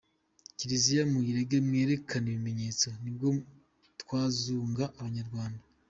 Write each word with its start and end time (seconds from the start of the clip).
Kiliziya 0.57 1.03
muyirege 1.11 1.57
mwerekane 1.67 2.27
ibimenyetso 2.31 2.87
nibwo 3.01 3.27
twazunga 4.01 4.83
abanyarwanda. 4.99 5.63